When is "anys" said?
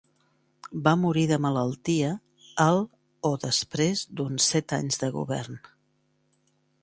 4.81-5.01